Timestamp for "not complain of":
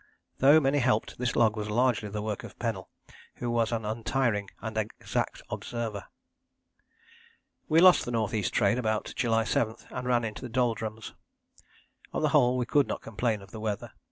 12.87-13.51